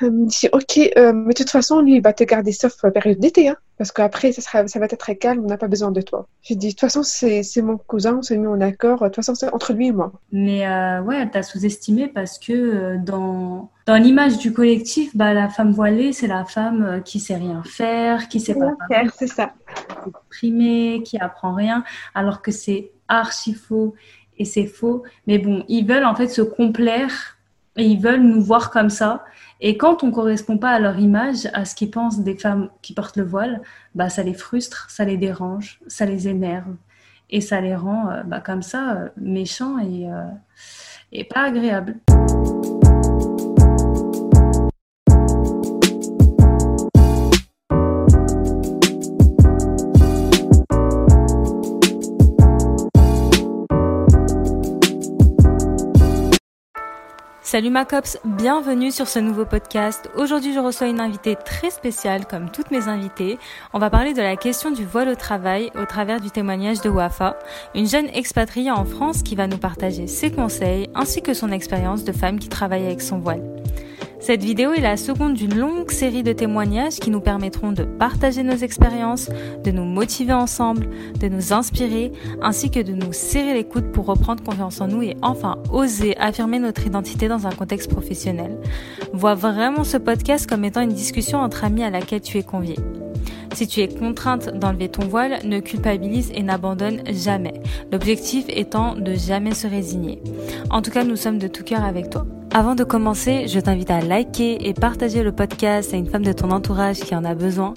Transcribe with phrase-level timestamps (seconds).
[0.00, 2.74] Elle me dit, ok, euh, mais de toute façon, lui, il va te garder sauf
[2.92, 5.68] période d'été, hein, parce qu'après, ça, sera, ça va être très calme, on n'a pas
[5.68, 6.26] besoin de toi.
[6.42, 9.16] J'ai dit, de toute façon, c'est mon cousin, on s'est mis en accord, de toute
[9.16, 10.12] façon, c'est entre lui et moi.
[10.32, 15.34] Mais euh, ouais, elle t'a sous-estimé parce que euh, dans, dans l'image du collectif, bah,
[15.34, 19.12] la femme voilée, c'est la femme euh, qui sait rien faire, qui sait pas faire,
[19.18, 19.52] c'est ça.
[20.30, 23.94] Primer, qui apprend rien, alors que c'est archi faux
[24.38, 25.02] et c'est faux.
[25.26, 27.38] Mais bon, ils veulent en fait se complaire
[27.76, 29.24] et ils veulent nous voir comme ça.
[29.62, 32.70] Et quand on ne correspond pas à leur image, à ce qu'ils pensent des femmes
[32.80, 33.60] qui portent le voile,
[33.94, 36.76] bah, ça les frustre, ça les dérange, ça les énerve.
[37.28, 40.24] Et ça les rend euh, bah, comme ça euh, méchants et, euh,
[41.12, 41.96] et pas agréables.
[57.50, 60.08] Salut ma cops, bienvenue sur ce nouveau podcast.
[60.16, 63.40] Aujourd'hui je reçois une invitée très spéciale comme toutes mes invitées.
[63.72, 66.88] On va parler de la question du voile au travail au travers du témoignage de
[66.88, 67.36] Wafa,
[67.74, 72.04] une jeune expatriée en France qui va nous partager ses conseils ainsi que son expérience
[72.04, 73.42] de femme qui travaille avec son voile.
[74.20, 78.42] Cette vidéo est la seconde d'une longue série de témoignages qui nous permettront de partager
[78.42, 79.30] nos expériences,
[79.64, 84.04] de nous motiver ensemble, de nous inspirer, ainsi que de nous serrer les coudes pour
[84.04, 88.58] reprendre confiance en nous et enfin oser affirmer notre identité dans un contexte professionnel.
[89.14, 92.76] Vois vraiment ce podcast comme étant une discussion entre amis à laquelle tu es convié.
[93.54, 97.60] Si tu es contrainte d'enlever ton voile, ne culpabilise et n'abandonne jamais.
[97.92, 100.22] L'objectif étant de jamais se résigner.
[100.70, 102.26] En tout cas, nous sommes de tout cœur avec toi.
[102.52, 106.32] Avant de commencer, je t'invite à liker et partager le podcast à une femme de
[106.32, 107.74] ton entourage qui en a besoin.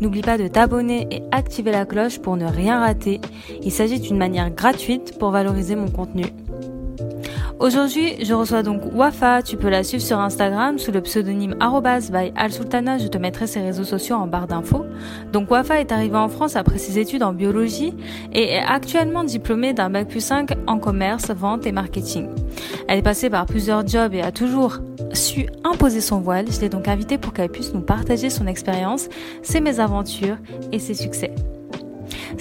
[0.00, 3.20] N'oublie pas de t'abonner et activer la cloche pour ne rien rater.
[3.62, 6.26] Il s'agit d'une manière gratuite pour valoriser mon contenu.
[7.62, 9.40] Aujourd'hui, je reçois donc Wafa.
[9.40, 12.98] Tu peux la suivre sur Instagram sous le pseudonyme by Al-Sultana.
[12.98, 14.84] Je te mettrai ses réseaux sociaux en barre d'infos.
[15.32, 17.94] Donc Wafa est arrivée en France après ses études en biologie
[18.32, 22.30] et est actuellement diplômée d'un bac plus 5 en commerce, vente et marketing.
[22.88, 24.78] Elle est passée par plusieurs jobs et a toujours
[25.12, 26.46] su imposer son voile.
[26.50, 29.08] Je l'ai donc invitée pour qu'elle puisse nous partager son expérience,
[29.42, 30.38] ses mésaventures
[30.72, 31.32] et ses succès.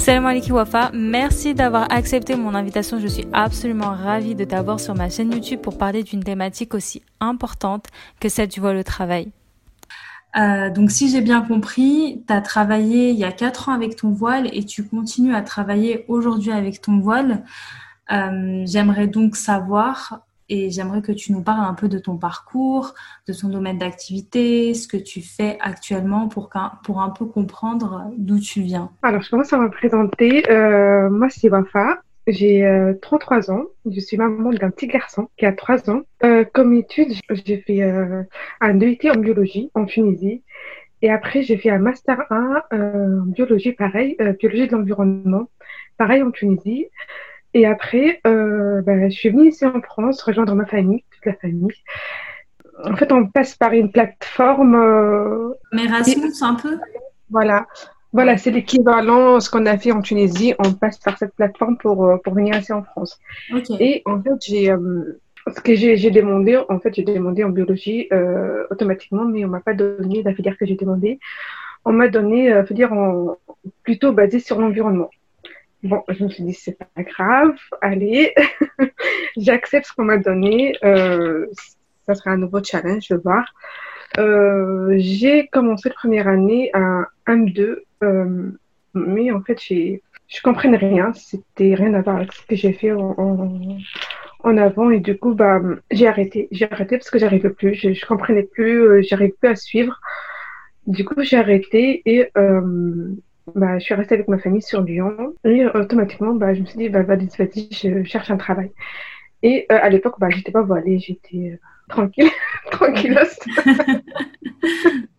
[0.02, 3.00] Salam alaikum Wafa, merci d'avoir accepté mon invitation.
[3.00, 7.04] Je suis absolument ravie de t'avoir sur ma chaîne YouTube pour parler d'une thématique aussi
[7.20, 7.86] importante
[8.20, 9.32] que celle du voile au travail.
[10.38, 13.96] Euh, donc si j'ai bien compris, tu as travaillé il y a 4 ans avec
[13.96, 17.44] ton voile et tu continues à travailler aujourd'hui avec ton voile.
[18.12, 22.94] Euh, j'aimerais donc savoir et j'aimerais que tu nous parles un peu de ton parcours,
[23.26, 26.50] de ton domaine d'activité, ce que tu fais actuellement pour,
[26.84, 28.92] pour un peu comprendre d'où tu viens.
[29.02, 30.44] Alors, je commence à me présenter.
[30.52, 32.02] Euh, moi, c'est Wafa.
[32.28, 32.68] J'ai
[33.02, 33.64] 33 euh, ans.
[33.90, 36.02] Je suis maman d'un petit garçon qui a 3 ans.
[36.26, 37.82] Euh, comme étude, j'ai fait
[38.60, 40.44] un DET en biologie en Tunisie.
[41.02, 45.50] Et après, j'ai fait un Master 1 en biologie, pareil, biologie de l'environnement,
[45.98, 46.88] pareil en Tunisie.
[47.54, 51.34] Et après, euh, ben, je suis venue ici en France rejoindre ma famille, toute la
[51.34, 51.68] famille.
[52.84, 54.76] En fait, on passe par une plateforme.
[54.76, 56.80] Euh, Erasmus, un peu?
[57.30, 57.68] Voilà.
[58.14, 60.54] Voilà, c'est l'équivalent ce qu'on a fait en Tunisie.
[60.60, 63.20] On passe par cette plateforme pour, euh, pour venir ici en France.
[63.80, 68.08] Et en fait, j'ai euh, ce que j'ai demandé, en fait, j'ai demandé en biologie
[68.12, 71.20] euh, automatiquement, mais on m'a pas donné la filière que j'ai demandé.
[71.86, 73.38] On m'a donné, euh, dire, en,
[73.84, 75.10] plutôt basé sur l'environnement.
[75.84, 78.36] Bon, je me suis dit, c'est pas grave, allez,
[79.38, 80.76] j'accepte ce qu'on m'a donné.
[80.84, 81.48] Euh,
[82.06, 83.46] ça sera un nouveau challenge, je vais voir.
[84.20, 88.52] Euh, j'ai commencé la première année à 1-2, euh,
[88.94, 91.14] mais en fait, j'ai, je comprenais rien.
[91.14, 93.16] C'était rien à voir avec ce que j'ai fait en,
[94.44, 94.92] en, avant.
[94.92, 95.62] Et du coup, bah,
[95.92, 96.48] j'ai arrêté.
[96.52, 97.74] J'ai arrêté parce que j'arrivais plus.
[97.74, 100.00] Je, je comprenais plus, euh, j'arrivais plus à suivre.
[100.88, 103.16] Du coup, j'ai arrêté et euh,
[103.56, 106.78] bah, je suis restée avec ma famille sur Lyon et automatiquement, bah, je me suis
[106.78, 107.30] dit, bah, vas-y,
[107.72, 108.72] je cherche un travail.
[109.44, 111.58] Et euh, à l'époque, bah, j'étais pas voilée, j'étais euh,
[111.90, 112.30] tranquille,
[112.72, 113.20] tranquille.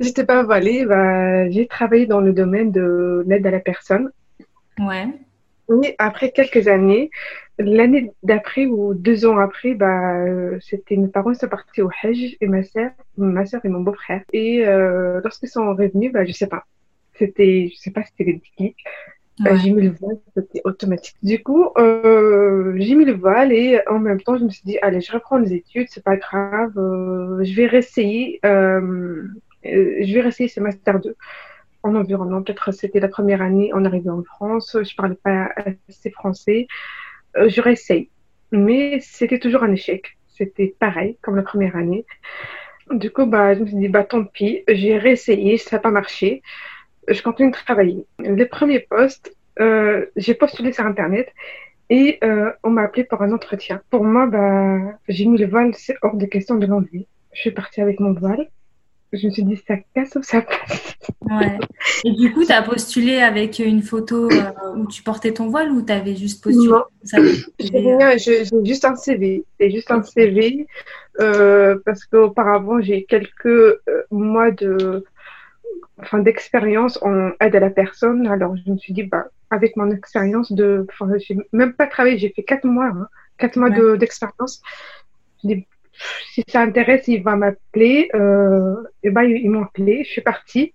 [0.00, 4.10] j'étais pas voilée, bah, j'ai travaillé dans le domaine de l'aide à la personne.
[4.78, 5.08] Ouais.
[5.82, 7.10] Et après quelques années,
[7.58, 12.36] l'année d'après ou deux ans après, bah, euh, c'était mes parents sont partis au Hajj
[12.40, 14.22] et ma sœur, ma sœur et mon beau-frère.
[14.32, 16.64] Et euh, lorsqu'ils sont revenus, bah, je sais pas,
[17.20, 18.76] c'était, je sais pas si c'était le déclic.
[19.46, 21.16] Euh, j'ai mis le voile, c'était automatique.
[21.22, 24.78] Du coup, euh, j'ai mis le voile et en même temps, je me suis dit,
[24.82, 29.24] allez, je reprends les études, c'est pas grave, euh, je vais réessayer, euh,
[29.64, 31.16] euh, je vais réessayer ce master 2
[31.82, 32.42] en environnement.
[32.42, 35.48] Peut-être c'était la première année en arrivant en France, je parlais pas
[35.88, 36.66] assez français,
[37.38, 38.10] euh, je réessaye.
[38.52, 40.18] Mais c'était toujours un échec.
[40.28, 42.04] C'était pareil comme la première année.
[42.90, 45.90] Du coup, bah, je me suis dit, bah, tant pis, j'ai réessayé, ça n'a pas
[45.90, 46.42] marché.
[47.08, 48.06] Je continue de travailler.
[48.18, 51.28] Les premiers postes, euh, j'ai postulé sur Internet
[51.88, 53.80] et euh, on m'a appelé pour un entretien.
[53.90, 57.06] Pour moi, bah, j'ai mis le voile, c'est hors de question de l'enlever.
[57.32, 58.48] Je suis partie avec mon voile.
[59.12, 60.96] Je me suis dit, ça casse ou ça passe?
[61.22, 61.58] Ouais.
[62.04, 65.72] Et du coup, tu as postulé avec une photo euh, où tu portais ton voile
[65.72, 69.44] ou tu avais juste postulé Non, j'ai juste un CV.
[69.58, 70.66] C'est juste un CV
[71.20, 73.80] euh, parce qu'auparavant, j'ai quelques euh,
[74.12, 75.04] mois de
[75.98, 78.26] enfin, d'expérience en aide à la personne.
[78.26, 80.86] Alors, je me suis dit, bah, avec mon expérience de.
[80.90, 83.08] Enfin, j'ai même pas travaillé, j'ai fait quatre mois, hein,
[83.38, 84.62] quatre mois d'expérience.
[85.42, 88.08] si ça intéresse, il va m'appeler.
[88.14, 90.04] Euh, et ben, ils, m'ont appelé.
[90.04, 90.72] Je suis partie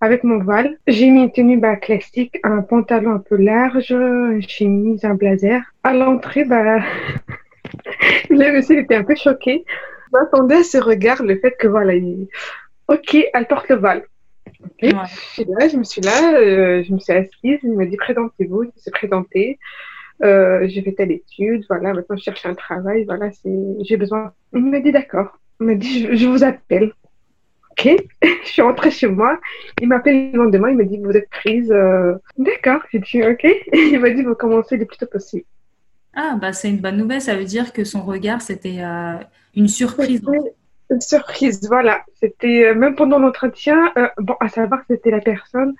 [0.00, 0.76] avec mon voile.
[0.86, 5.62] J'ai mis une tenue bah, classique, un pantalon un peu large, une chemise, un blazer.
[5.82, 6.78] À l'entrée, bah,
[8.30, 9.64] le monsieur était un peu choqué.
[10.06, 12.28] Je m'attendais à ce regard, le fait que voilà, il...
[12.88, 13.76] ok, elle porte le
[14.80, 14.88] je
[15.32, 18.64] suis là, je me suis là, euh, je me suis assise, il m'a dit présentez-vous,
[18.64, 19.58] il s'est présenté.
[20.22, 23.30] Euh, j'ai fait telle étude, voilà, maintenant je cherche un travail, voilà,
[23.80, 24.32] j'ai besoin.
[24.52, 25.38] Il m'a dit d'accord.
[25.60, 26.92] Il m'a dit je, vous appelle.
[27.72, 29.38] Ok, je suis rentrée chez moi.
[29.80, 31.70] Il m'appelle le lendemain, il m'a dit vous êtes prise.
[31.70, 33.46] Euh, d'accord, j'ai dit ok.
[33.72, 35.44] Il m'a dit vous commencez le plus tôt possible.
[36.14, 38.80] Ah bah c'est une bonne nouvelle, ça veut dire que son regard c'était
[39.54, 40.20] une surprise.
[40.90, 42.04] Une surprise, voilà.
[42.14, 45.74] C'était euh, même pendant l'entretien, euh, bon, à savoir que c'était la personne,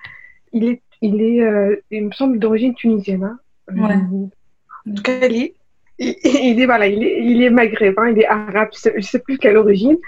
[0.52, 3.25] il est, il est, euh, il me semble d'origine tunisienne.
[3.25, 3.38] Hein.
[3.75, 3.94] Ouais.
[3.94, 5.55] en tout cas, il est,
[5.99, 9.38] il, est, voilà, il est, il est maghrébin, il est arabe, je sais, sais plus
[9.38, 9.99] quelle origine,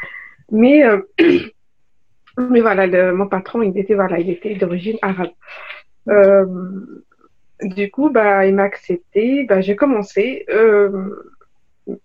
[0.51, 0.83] mais,
[2.39, 5.31] mais voilà, mon patron, il était, voilà, il était d'origine arabe.
[7.63, 10.47] du coup, bah, il m'a accepté, bah, j'ai commencé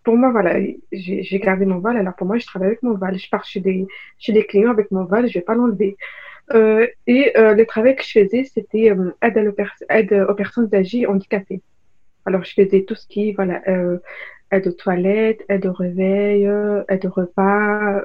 [0.03, 0.59] pour moi, voilà,
[0.91, 1.97] j'ai gardé mon voile.
[1.97, 3.17] Alors pour moi, je travaille avec mon voile.
[3.17, 3.87] Je pars chez des,
[4.17, 5.97] chez des clients avec mon voile, je vais pas l'enlever.
[6.53, 9.55] Euh, et euh, le travail que je faisais, c'était euh, aide,
[9.89, 11.61] aide, aux personnes âgées handicapées.
[12.25, 13.97] Alors je faisais tout ce qui, voilà, euh,
[14.51, 16.49] aide aux toilettes, aide au réveil,
[16.89, 18.01] aide au repas,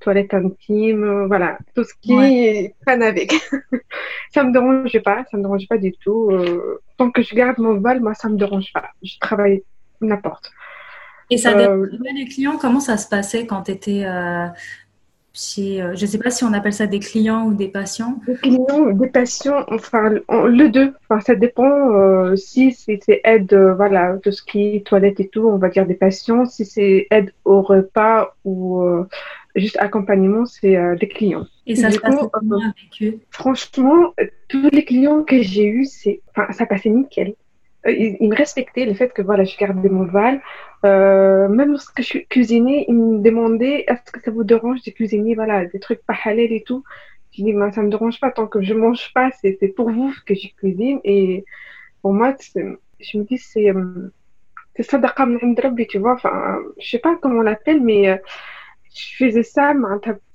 [0.00, 3.32] toilette intime, voilà, tout ce qui est pas avec.
[4.30, 6.30] ça me dérangeait pas, ça me dérangeait pas du tout.
[6.96, 8.90] tant que je garde mon voile, moi, ça me dérange pas.
[9.02, 9.62] Je travaille
[10.00, 10.52] n'importe.
[11.30, 12.56] Et ça dépend euh, des clients.
[12.58, 14.46] Comment ça se passait quand tu étais euh,
[15.34, 18.18] chez, euh, je ne sais pas si on appelle ça des clients ou des patients
[18.26, 20.94] Des clients, des patients, enfin, le deux.
[21.02, 22.34] Enfin, ça dépend.
[22.36, 25.94] si c'est aide, voilà, tout ce qui est toilette et tout, on va dire des
[25.94, 26.46] patients.
[26.46, 28.82] Si c'est aide au repas ou
[29.54, 31.46] juste accompagnement, c'est des clients.
[31.66, 33.18] Et ça se passe comment avec eux?
[33.30, 34.14] Franchement,
[34.48, 37.34] tous les clients que j'ai eus, c'est, enfin, ça passait nickel.
[37.88, 40.40] Euh, il, me respectait le fait que voilà, je gardais mon voile.
[40.84, 45.34] Euh, même lorsque je cuisinais, il me demandait est-ce que ça vous dérange de cuisiner
[45.34, 46.84] voilà, des trucs pas halal et tout?
[47.32, 50.34] Je dis ça me dérange pas tant que je mange pas, c'est pour vous que
[50.34, 51.00] je cuisine.
[51.04, 51.44] Et
[52.02, 54.12] pour moi, je me dis c'est euh,
[54.76, 55.00] c'est ça
[55.88, 56.14] tu vois.
[56.14, 58.20] Enfin, je sais pas comment on l'appelle, mais
[58.94, 59.74] je faisais ça,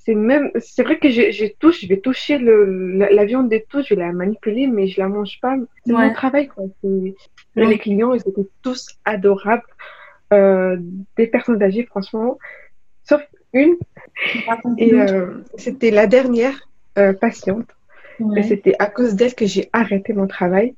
[0.05, 3.87] c'est même, c'est vrai que je, touche, je vais toucher le, la, viande des touches,
[3.89, 5.55] je vais la manipuler, mais je la mange pas.
[5.85, 6.65] C'est mon travail, quoi.
[7.55, 9.63] Les clients, ils étaient tous adorables.
[10.31, 10.77] Euh,
[11.15, 12.39] des personnes âgées, franchement,
[13.03, 13.21] sauf
[13.53, 13.75] une.
[14.77, 16.67] Et euh, c'était la dernière
[16.97, 17.67] euh, patiente.
[18.35, 20.75] Et c'était à cause d'elle que j'ai arrêté mon travail.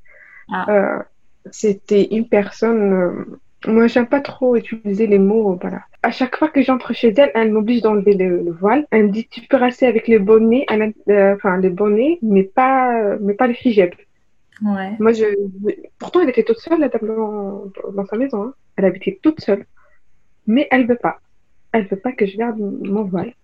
[0.52, 1.04] Ah.
[1.50, 5.82] c'était une personne moi, j'aime pas trop utiliser les mots, voilà.
[6.06, 8.86] À chaque fois que j'entre chez elle, elle m'oblige d'enlever le, voile.
[8.92, 13.16] Elle me dit, tu peux rester avec les bonnets, euh, enfin, les bonnets, mais pas,
[13.18, 13.90] mais pas les hijab.
[14.62, 14.92] Ouais.
[15.00, 15.24] Moi, je,
[15.98, 18.54] pourtant, elle était toute seule, la table dans, sa maison, hein.
[18.76, 19.66] Elle habitait toute seule.
[20.46, 21.18] Mais elle veut pas.
[21.72, 23.34] Elle veut pas que je garde mon voile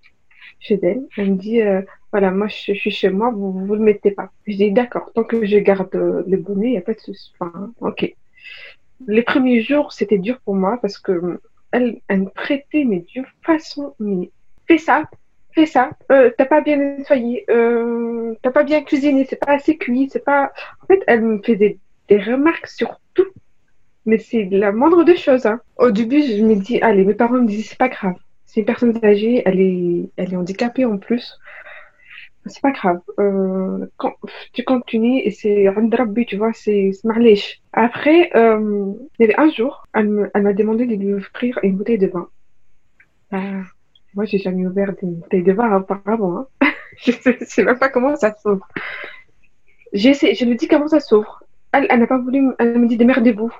[0.61, 1.03] chez elle.
[1.17, 4.31] Elle me dit, euh, voilà, moi, je, suis chez moi, vous, vous le mettez pas.
[4.47, 7.01] Je dis, d'accord, tant que je garde euh, le bonnet, il n'y a pas de
[7.01, 7.33] souci.
[7.41, 8.15] Enfin, ok
[9.07, 11.41] les premiers jours, c'était dur pour moi parce que
[11.73, 14.31] elle, me traitait mais d'une façon, mais
[14.67, 15.05] fais ça,
[15.55, 19.77] fais ça, euh, t'as pas bien nettoyé, euh, t'as pas bien cuisiné, c'est pas assez
[19.77, 20.53] cuit, c'est pas.
[20.83, 23.27] En fait, elle me faisait des remarques sur tout,
[24.07, 25.47] mais c'est la moindre des choses.
[25.47, 25.61] Hein.
[25.79, 28.67] Au début, je me dis, allez, mes parents me disaient c'est pas grave, c'est une
[28.67, 31.39] personne âgée, elle est, elle est handicapée en plus
[32.47, 33.01] c'est pas grave.
[33.19, 33.87] Euh,
[34.53, 37.61] tu continues et c'est Rabbi, tu vois, c'est marlèche.
[37.73, 41.99] Après, euh, il y avait un jour, elle m'a demandé de lui offrir une bouteille
[41.99, 42.29] de vin.
[43.33, 43.63] Euh,
[44.15, 46.47] moi, j'ai jamais ouvert des bouteilles de vin auparavant.
[46.61, 46.73] Hein.
[46.99, 48.67] je, sais, sais même pas comment ça s'ouvre.
[49.93, 51.45] Je lui dis comment ça s'ouvre.
[51.73, 53.53] Elle, elle n'a pas voulu, elle me dit démerdez-vous.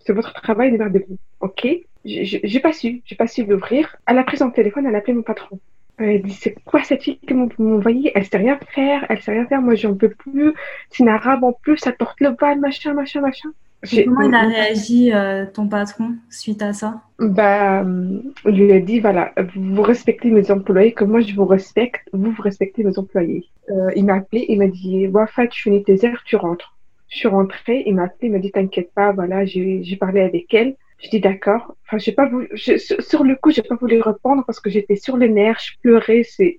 [0.00, 1.16] C'est votre travail, démerdez-vous.
[1.40, 1.66] Ok.
[2.04, 3.96] J'ai pas su, j'ai pas su l'ouvrir.
[4.06, 5.58] Elle a pris son téléphone, elle a appelé mon patron.
[5.98, 9.32] Elle dit c'est quoi cette fille que vous m'envoyez Elle sait rien faire, elle sait
[9.32, 9.62] rien faire.
[9.62, 10.52] Moi j'en peux plus.
[10.90, 13.50] C'est une arabe en plus, ça porte le bal, machin, machin, machin.
[13.90, 17.02] Comment il a réagi euh, ton patron suite à ça?
[17.18, 21.44] Bah, euh, il lui a dit voilà, vous respectez mes employés comme moi je vous
[21.44, 23.48] respecte, vous vous respectez mes employés.
[23.70, 26.74] Euh, il m'a appelé, il m'a dit Wafa, tu finis tes heures, tu rentres.
[27.08, 30.52] Je suis rentrée, il m'a appelé, il m'a dit t'inquiète pas, voilà, j'ai parlé avec
[30.54, 30.76] elle.
[30.98, 31.76] Je dis d'accord.
[31.86, 35.16] Enfin, j'ai pas voulu, sur le coup, j'ai pas voulu répondre parce que j'étais sur
[35.16, 36.58] les nerfs, je pleurais, c'est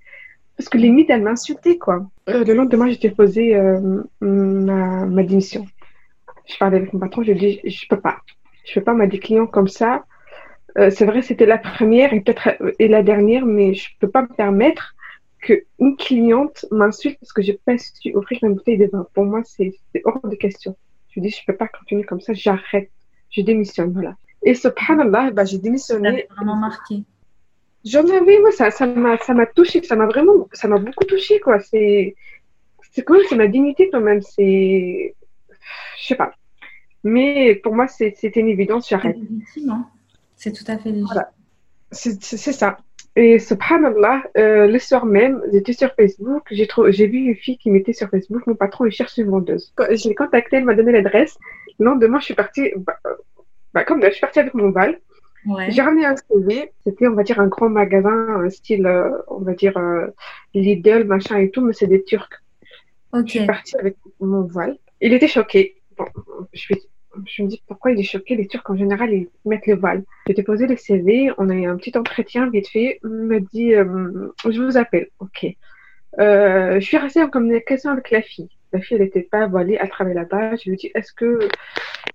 [0.58, 2.06] parce que limite elle m'insultait quoi.
[2.28, 3.60] le lendemain, j'ai déposé
[4.22, 5.66] ma, ma démission
[6.48, 8.18] je parlais avec mon patron, je lui ai dit, je peux pas.
[8.66, 9.20] Je peux pas, m'a des
[9.52, 10.06] comme ça.
[10.78, 14.10] Euh, c'est vrai, c'était la première et peut-être euh, et la dernière, mais je peux
[14.10, 14.96] pas me permettre
[15.40, 19.08] qu'une cliente m'insulte parce que j'ai pas su offrir une bouteille de vin.
[19.14, 19.74] Pour moi, c'est
[20.04, 20.76] hors de question.
[21.10, 22.90] Je lui dis, je peux pas continuer comme ça, j'arrête.
[23.30, 24.16] Je démissionne, voilà.
[24.46, 26.28] Et subhanallah, bah, j'ai démissionné.
[26.30, 27.04] Ça vraiment marqué.
[27.84, 31.04] J'en avais, moi, ça, ça m'a, ça m'a touché, ça m'a vraiment, ça m'a beaucoup
[31.04, 31.60] touché, quoi.
[31.60, 32.16] C'est,
[32.92, 34.22] c'est quand même, c'est ma dignité, quand même.
[34.22, 35.16] C'est,
[36.00, 36.34] je sais pas.
[37.04, 39.18] Mais pour moi, c'était une évidence, j'arrête.
[39.70, 39.86] Hein.
[40.36, 41.08] C'est tout à fait légitime.
[41.12, 41.32] Voilà.
[41.92, 42.20] C'est
[42.54, 42.78] ça.
[43.16, 47.94] Et subhanallah, euh, le soir même, j'étais sur Facebook, j'ai vu une fille qui mettait
[47.94, 49.74] sur Facebook, mon patron, il cherche une vendeuse.
[49.80, 51.38] Je l'ai contactée, elle m'a donné l'adresse.
[51.80, 53.00] Le lendemain, je suis partie, bah,
[53.76, 55.00] bah, comme je suis partie avec mon val.
[55.70, 59.54] J'ai ramené un CV, c'était, on va dire, un grand magasin, style, euh, on va
[59.54, 60.08] dire, euh,
[60.56, 62.42] Lidl, machin et tout, mais c'est des Turcs.
[63.14, 64.78] Je suis partie avec mon voile.
[65.02, 65.76] Il était choqué.
[65.98, 66.06] Bon,
[66.52, 66.74] je,
[67.26, 68.36] je me dis pourquoi il est choqué?
[68.36, 70.04] Les Turcs en général ils mettent le voile.
[70.28, 73.00] J'ai déposé le CV, on a eu un petit entretien vite fait.
[73.04, 75.08] Il me dit euh, je vous appelle.
[75.20, 75.46] Ok.
[76.20, 78.50] Euh, je suis restée en communication avec la fille.
[78.76, 80.56] La fille, elle n'était pas voilée, elle travaillait là-bas.
[80.56, 81.48] Je lui dis est-ce que euh,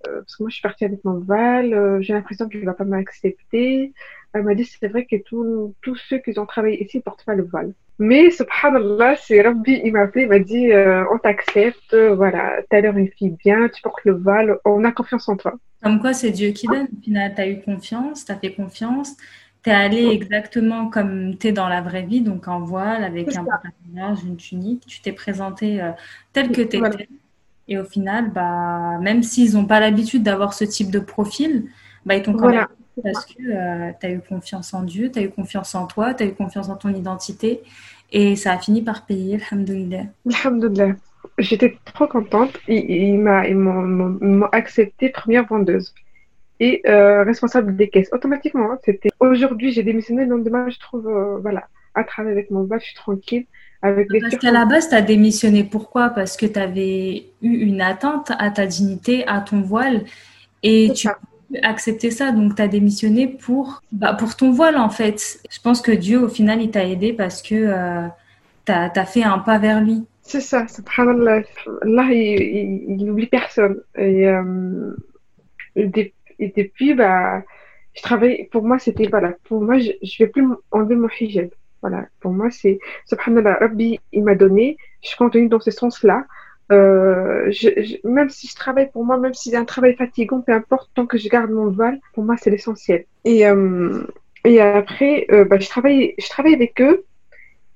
[0.02, 2.84] parce que moi je suis partie avec mon voile, j'ai l'impression qu'il ne va pas
[2.84, 3.92] m'accepter.
[4.32, 7.34] Elle m'a dit c'est vrai que tous ceux qui ont travaillé ici ne portent pas
[7.34, 7.72] le voile.
[7.98, 12.80] Mais subhanallah, c'est Rabbi, il m'a appelé, il m'a dit euh, on t'accepte, voilà, t'as
[12.80, 15.54] l'air une fille bien, tu portes le voile, on a confiance en toi.
[15.82, 16.88] Comme quoi, c'est Dieu qui donne.
[16.96, 19.16] Au final, tu as eu confiance, tu as fait confiance,
[19.62, 23.36] tu es allé exactement comme tu es dans la vraie vie, donc en voile, avec
[23.36, 25.90] un pantalon une tunique, tu t'es présenté euh,
[26.32, 27.08] tel que tu étais.
[27.68, 31.66] Et au final, bah, même s'ils n'ont pas l'habitude d'avoir ce type de profil,
[32.04, 32.66] bah, ils t'ont quand même
[33.02, 36.14] parce que euh, tu as eu confiance en Dieu, tu as eu confiance en toi,
[36.14, 37.62] tu as eu confiance en ton identité
[38.12, 40.04] et ça a fini par payer, alhamdoulilah.
[40.26, 40.96] Alhamdoulilah.
[41.38, 42.58] J'étais trop contente.
[42.68, 45.94] Ils, m'ont accepté première vendeuse
[46.60, 48.10] et euh, responsable des caisses.
[48.12, 52.50] Automatiquement, hein, c'était aujourd'hui, j'ai démissionné, le lendemain, je trouve, euh, voilà, à travailler avec
[52.50, 53.46] mon voile, je suis tranquille.
[53.82, 55.64] Avec Parce qu'à la base, tu as démissionné.
[55.64, 56.10] Pourquoi?
[56.10, 60.04] Parce que tu avais eu une attente à ta dignité, à ton voile.
[60.62, 61.08] Et tu
[61.62, 62.30] accepter ça.
[62.30, 65.40] Donc, tu as démissionné pour, bah, pour ton voile, en fait.
[65.50, 68.06] Je pense que Dieu, au final, il t'a aidé parce que euh,
[68.66, 70.04] tu as, fait un pas vers lui.
[70.22, 71.42] C'est ça, subhanallah.
[71.82, 73.80] Allah, il n'oublie personne.
[73.96, 74.94] Et, euh,
[76.40, 77.42] et, depuis, bah,
[77.94, 81.50] je travaille, pour moi, c'était, voilà, pour moi, je ne vais plus enlever mon hijab.
[81.82, 86.26] Voilà, pour moi, c'est, subhanallah, Rabbi, il m'a donné, je continue dans ce sens-là.
[86.72, 87.50] Euh,
[88.04, 91.06] même si je travaille pour moi, même si c'est un travail fatigant, peu importe, tant
[91.06, 93.06] que je garde mon voile, pour moi, c'est l'essentiel.
[93.24, 94.06] Et, euh,
[94.44, 97.04] et après, euh, bah, je, travaille, je travaille avec eux.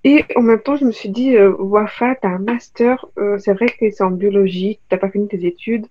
[0.04, 3.06] Et en même temps, je me suis dit, Wafa, tu as un master,
[3.38, 5.86] c'est vrai que c'est en biologie, tu n'as pas fini tes études.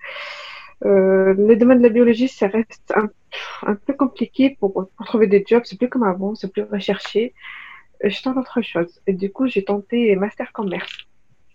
[0.83, 5.63] Le domaine de la biologie, ça reste un, peu compliqué pour, pour, trouver des jobs.
[5.65, 7.33] C'est plus comme avant, c'est plus recherché.
[8.03, 9.01] Je tente autre chose.
[9.07, 11.07] Et du coup, j'ai tenté master commerce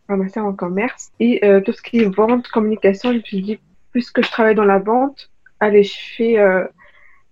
[0.08, 1.12] un master en commerce.
[1.20, 3.61] Et euh, tout ce qui est vente, communication, je me suis dit,
[3.92, 5.30] puisque je travaille dans la vente,
[5.61, 6.64] allez, je fais, euh,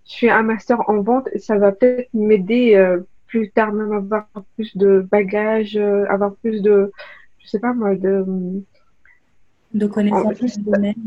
[0.07, 3.93] je fais un master en vente et ça va peut-être m'aider euh, plus tard même
[3.93, 6.93] avoir plus de bagages, avoir plus de,
[7.39, 8.25] je sais pas moi, de
[9.79, 10.39] de connaissances.
[10.39, 10.59] Plus,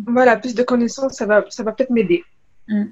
[0.07, 2.23] voilà, plus de connaissances, ça va, ça va peut-être m'aider.
[2.67, 2.85] Mm.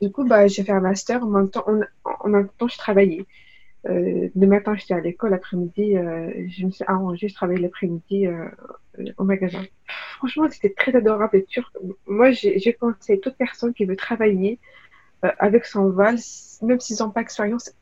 [0.00, 1.22] Du coup, bah, j'ai fait un master.
[1.24, 1.66] En même temps,
[2.04, 3.26] en même temps, je travaillais.
[3.86, 8.26] Euh, le matin, j'étais à l'école, l'après-midi, euh, je me suis arrangée, je travaillais l'après-midi
[8.26, 8.48] euh,
[9.16, 9.62] au magasin.
[10.16, 11.72] Franchement, c'était très adorable et turc.
[12.06, 14.58] Moi, j'ai conseillé toute personne qui veut travailler
[15.22, 16.16] avec son voile,
[16.62, 17.72] même s'ils n'ont pas d'expérience,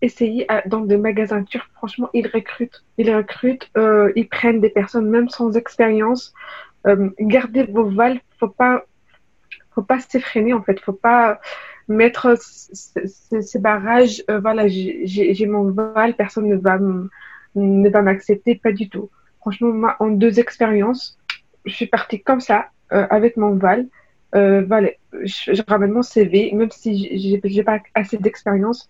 [0.00, 1.68] essayez dans des magasins turcs.
[1.74, 3.70] Franchement, ils recrutent, ils recrutent,
[4.16, 6.34] ils prennent des personnes même sans expérience.
[7.20, 8.84] Gardez vos voiles, faut pas,
[9.72, 11.40] faut pas s'effréner en fait, faut pas
[11.88, 16.78] mettre ces barrages, euh, voilà, j'ai mon voile, personne ne va
[17.54, 19.10] ne va m'accepter, pas du tout.
[19.40, 21.18] Franchement, moi, en deux expériences,
[21.64, 23.58] je suis partie comme ça, euh, avec mon.
[24.34, 24.90] Euh, voilà,
[25.22, 28.88] je, ramène mon CV, même si j'ai pas assez d'expérience,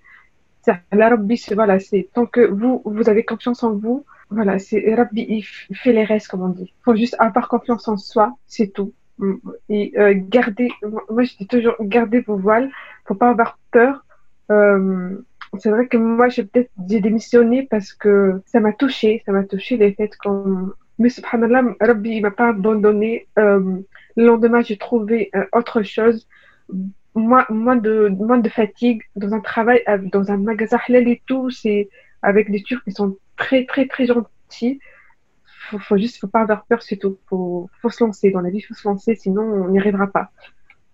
[0.92, 1.16] la
[1.54, 5.92] voilà, c'est tant que vous, vous avez confiance en vous, voilà, c'est Rabbi, il fait
[5.92, 6.74] les restes, comme on dit.
[6.78, 8.92] Il faut juste avoir confiance en soi, c'est tout.
[9.18, 9.34] Mm,
[9.68, 10.70] et euh, garder,
[11.10, 12.70] moi je dis toujours, gardez vos voiles,
[13.06, 14.04] faut pas avoir peur.
[14.50, 15.18] Euh,
[15.58, 19.44] c'est vrai que moi j'ai peut-être j'ai démissionné parce que ça m'a touché, ça m'a
[19.44, 23.28] touché les faits comme mais subhanallah, Rabbi il m'a pas abandonné.
[23.38, 23.80] Euh,
[24.16, 26.28] le lendemain j'ai trouvé euh, autre chose,
[27.14, 29.82] moins, moins de moins de fatigue dans un travail
[30.12, 31.88] dans un magasin halal et tout, c'est
[32.22, 34.80] avec des Turcs qui sont très très très gentils
[35.68, 37.18] faut, faut juste, faut pas avoir peur, c'est tout.
[37.26, 40.30] Faut, faut se lancer dans la vie, faut se lancer, sinon on n'y arrivera pas.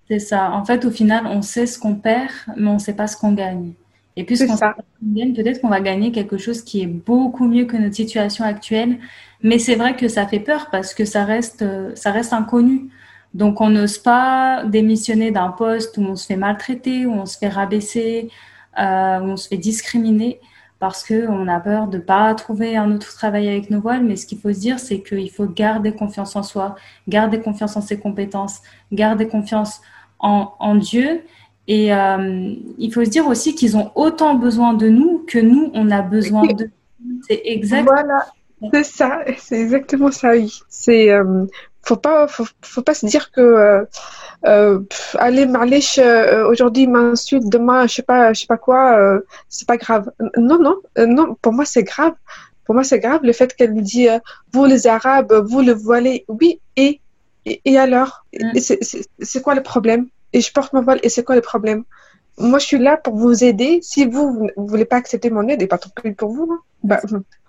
[0.09, 0.51] C'est ça.
[0.51, 3.17] En fait, au final, on sait ce qu'on perd, mais on ne sait pas ce
[3.17, 3.73] qu'on gagne.
[4.17, 4.67] Et puisqu'on sait
[5.03, 8.99] gagne, peut-être qu'on va gagner quelque chose qui est beaucoup mieux que notre situation actuelle.
[9.43, 11.65] Mais c'est vrai que ça fait peur parce que ça reste,
[11.97, 12.91] ça reste inconnu.
[13.33, 17.39] Donc, on n'ose pas démissionner d'un poste où on se fait maltraiter, où on se
[17.39, 18.29] fait rabaisser,
[18.79, 20.41] euh, où on se fait discriminer
[20.85, 24.05] parce qu'on a peur de ne pas trouver un autre travail avec nos voiles.
[24.05, 26.77] Mais ce qu'il faut se dire, c'est qu'il faut garder confiance en soi,
[27.09, 28.61] garder confiance en ses compétences,
[28.93, 29.81] garder confiance
[30.19, 31.23] en, Dieu.
[31.69, 35.71] Et euh, il faut se dire aussi qu'ils ont autant besoin de nous que nous,
[35.73, 36.71] on a besoin d'eux.
[37.27, 38.27] C'est exactement voilà.
[38.75, 40.53] C'est ça, c'est exactement ça, oui.
[40.69, 41.47] C'est, euh,
[41.81, 43.85] faut pas, faut, faut, pas se dire que, euh,
[44.47, 44.81] euh
[45.19, 49.67] allez, Marlèche, euh, aujourd'hui m'insulte, demain, je sais pas, je sais pas quoi, euh, c'est
[49.67, 50.11] pas grave.
[50.37, 52.15] Non, non, non, pour moi c'est grave.
[52.65, 54.09] Pour moi c'est grave le fait qu'elle me dit,
[54.53, 57.01] vous les Arabes, vous le voilez, oui, et,
[57.47, 58.59] et, alors, mm.
[59.21, 60.09] c'est quoi le problème?
[60.33, 61.85] Et je porte mon voile, et c'est quoi le problème?
[62.39, 63.79] Moi, je suis là pour vous aider.
[63.83, 66.49] Si vous ne voulez pas accepter mon aide, et pas trop pour vous.
[66.51, 66.61] Hein.
[66.83, 67.01] Bah,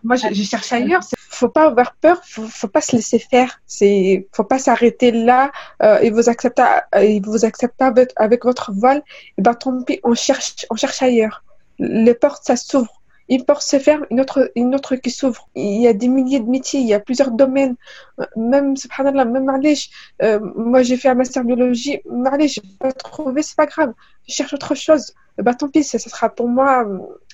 [0.04, 1.02] moi, je, cherche ailleurs.
[1.36, 2.18] Faut pas avoir peur.
[2.26, 3.52] Faut, faut pas se laisser faire.
[3.68, 5.52] C'est, faut pas s'arrêter là
[5.84, 6.64] euh, et vous accepter,
[6.96, 9.02] euh, et vous accepter avec, avec votre voile.
[9.38, 11.44] Et bah, tant pis, on cherche, on cherche ailleurs.
[11.80, 15.50] Les portes, ça s'ouvre une porte se ferme, une autre, une autre qui s'ouvre.
[15.56, 17.76] Il y a des milliers de métiers, il y a plusieurs domaines.
[18.36, 19.50] Même, subhanallah, même
[20.22, 23.94] euh, moi j'ai fait un master biologie, je j'ai pas trouvé, c'est pas grave.
[24.28, 25.14] Je cherche autre chose.
[25.38, 26.86] Bah tant pis, ça, sera pour moi,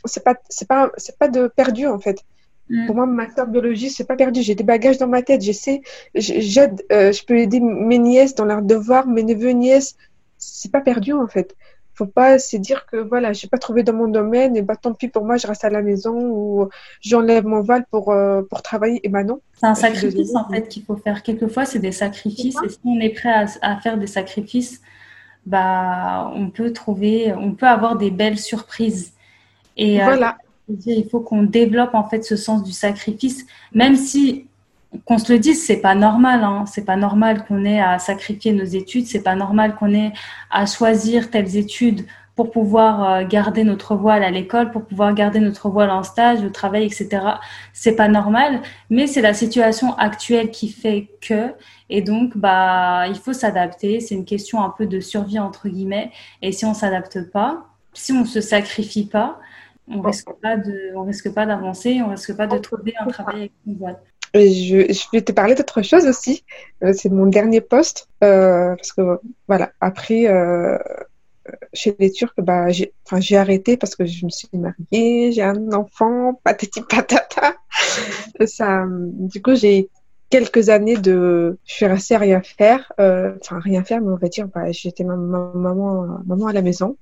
[0.06, 2.24] c'est pas, c'est pas, c'est pas de perdu en fait.
[2.72, 2.86] Mm.
[2.88, 4.42] Pour moi, master biologie, c'est pas perdu.
[4.42, 5.42] J'ai des bagages dans ma tête.
[5.42, 5.82] J'essaie,
[6.16, 9.96] j'aide, euh, je peux aider mes nièces dans leurs devoirs, mes neveux, nièces.
[10.38, 11.56] C'est pas perdu en fait
[12.02, 14.94] faut pas se dire que voilà, j'ai pas trouvé dans mon domaine et bah tant
[14.94, 16.70] pis pour moi, je reste à la maison ou
[17.02, 19.00] j'enlève mon val pour euh, pour travailler.
[19.04, 19.42] Et bah non.
[19.60, 21.22] C'est un sacrifice en fait qu'il faut faire.
[21.22, 24.82] Quelquefois, c'est des sacrifices et si on est prêt à, faire des sacrifices,
[25.46, 29.14] bah on peut trouver, on peut avoir des belles surprises.
[29.78, 30.38] Et euh, voilà.
[30.86, 34.48] Il faut qu'on développe en fait ce sens du sacrifice, même si
[35.06, 36.44] qu'on se le dise, c'est pas normal.
[36.44, 36.66] Hein.
[36.68, 39.08] C'est pas normal qu'on ait à sacrifier nos études.
[39.08, 40.12] C'est pas normal qu'on ait
[40.50, 42.06] à choisir telles études
[42.36, 46.44] pour pouvoir euh, garder notre voile à l'école, pour pouvoir garder notre voile en stage,
[46.44, 47.20] au travail, etc.
[47.74, 51.54] C'est pas normal, mais c'est la situation actuelle qui fait que,
[51.90, 54.00] et donc bah il faut s'adapter.
[54.00, 56.12] C'est une question un peu de survie entre guillemets.
[56.42, 59.40] Et si on s'adapte pas, si on se sacrifie pas,
[59.92, 63.36] on risque pas de, on risque pas d'avancer, on risque pas de trouver un travail
[63.36, 64.00] avec une voile.
[64.34, 66.46] Je, je, vais te parler d'autre chose aussi.
[66.84, 68.08] Euh, c'est mon dernier poste.
[68.24, 70.78] Euh, parce que, voilà, après, euh,
[71.74, 76.40] chez les Turcs, bah, j'ai arrêté parce que je me suis mariée, j'ai un enfant,
[76.44, 77.56] patati patata.
[78.46, 79.90] Ça, du coup, j'ai
[80.30, 81.58] quelques années de.
[81.66, 82.94] Je suis restée à rien faire.
[82.98, 85.52] Enfin, rien faire, mais on va dire, bah, j'étais maman,
[86.26, 86.96] maman à la maison.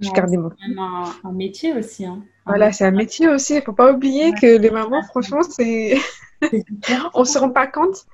[0.00, 0.50] Je gardais mon.
[0.50, 2.04] C'est un, un, métier aussi.
[2.04, 2.22] Hein.
[2.44, 3.54] Voilà, c'est un métier aussi.
[3.54, 5.96] Il ne faut pas oublier que les mamans, franchement, c'est.
[7.14, 8.06] on ne se rend pas compte,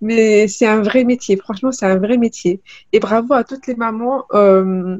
[0.00, 1.36] mais c'est un vrai métier.
[1.36, 2.60] Franchement, c'est un vrai métier.
[2.92, 4.98] Et bravo à toutes les mamans, euh,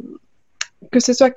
[0.90, 1.30] que ce soit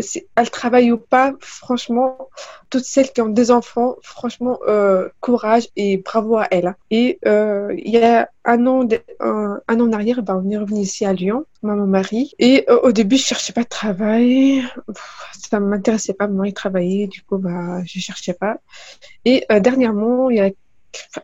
[0.00, 2.28] qu'elles travaillent ou pas, franchement,
[2.70, 6.74] toutes celles qui ont des enfants, franchement, euh, courage et bravo à elles.
[6.90, 8.86] Et euh, il y a un an,
[9.20, 12.32] un, an en arrière, ben, on est revenu ici à Lyon, maman mari.
[12.38, 14.62] Et au début, je cherchais pas de travail.
[15.32, 17.06] Ça m'intéressait pas, moi, de travailler.
[17.06, 18.58] Du coup, bah, je cherchais pas.
[19.24, 20.50] Et dernièrement, il y a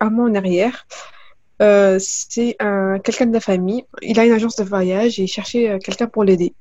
[0.00, 0.86] un mois en arrière.
[1.62, 2.56] Euh, c'est
[3.04, 3.84] quelqu'un de la famille.
[4.00, 6.54] Il a une agence de voyage et il cherchait euh, quelqu'un pour l'aider.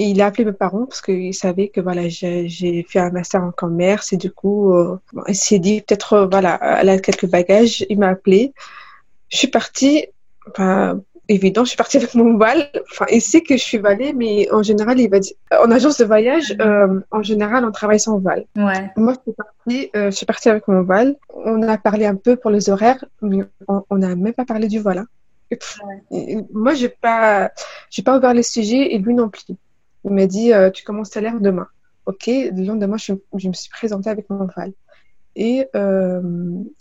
[0.00, 3.42] Et il a appelé mes parents parce qu'il savait que voilà, j'ai fait un master
[3.42, 7.84] en commerce et du coup, euh, il s'est dit peut-être voilà, elle a quelques bagages.
[7.90, 8.54] Il m'a appelé.
[9.28, 10.06] Je suis partie.
[10.48, 11.64] Enfin, évident.
[11.64, 12.70] Je suis partie avec mon voile.
[12.92, 15.34] Enfin, il sait que je suis voilée, mais en général, il va dire.
[15.60, 18.44] En agence de voyage, euh, en général, on travaille sans voile.
[18.54, 18.92] Ouais.
[18.96, 21.16] Moi, je suis partie, euh, je suis partie avec mon voile.
[21.44, 24.78] On a parlé un peu pour les horaires, mais on n'a même pas parlé du
[24.78, 24.98] voile.
[24.98, 25.58] Hein.
[26.12, 26.46] Ouais.
[26.52, 27.50] Moi, j'ai pas,
[27.90, 29.56] j'ai pas ouvert les sujets et lui non plus.
[30.04, 31.66] Il m'a dit, euh, tu commences salaire demain.
[32.06, 34.72] ok, le lendemain, je, je me suis présentée avec mon voile.
[35.36, 36.20] Et euh,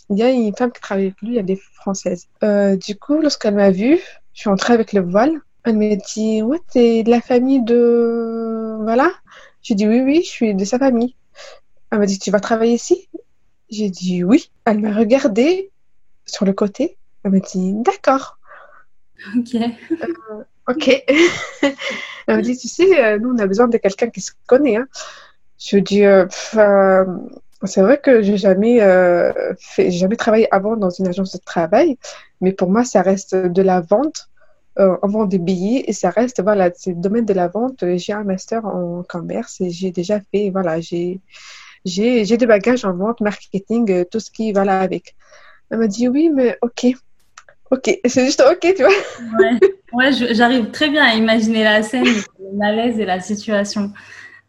[0.09, 2.27] il y a une femme qui travaille avec lui, elle est française.
[2.43, 3.99] Euh, du coup, lorsqu'elle m'a vue,
[4.33, 5.39] je suis entrée avec le voile.
[5.63, 8.77] Elle m'a dit, ouais, t'es de la famille de...
[8.81, 9.11] Voilà.
[9.61, 11.15] J'ai dit, oui, oui, je suis de sa famille.
[11.91, 13.09] Elle m'a dit, tu vas travailler ici?
[13.69, 14.49] J'ai dit, oui.
[14.65, 15.71] Elle m'a regardée
[16.25, 16.97] sur le côté.
[17.23, 18.39] Elle m'a dit, d'accord.
[19.37, 19.55] Ok.
[19.55, 21.05] Euh, ok.
[22.27, 24.75] Elle m'a dit, tu sais, nous, on a besoin de quelqu'un qui se connaît.
[24.75, 24.87] Hein.
[25.57, 26.03] Je dis,
[27.63, 31.97] c'est vrai que j'ai jamais euh, fait, jamais travaillé avant dans une agence de travail,
[32.39, 34.29] mais pour moi, ça reste de la vente.
[34.79, 37.83] Euh, on vend des billets et ça reste, voilà, c'est le domaine de la vente.
[37.95, 41.19] J'ai un master en commerce et j'ai déjà fait, voilà, j'ai,
[41.83, 45.15] j'ai, j'ai des bagages en vente, marketing, euh, tout ce qui va là avec.
[45.71, 46.93] Elle m'a dit oui, mais ok.
[47.71, 48.91] Ok, c'est juste ok, tu vois.
[49.39, 49.59] Ouais,
[49.93, 53.91] ouais j'arrive très bien à imaginer la scène, le malaise et la situation.